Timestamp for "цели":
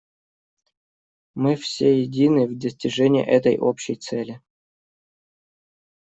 3.93-4.41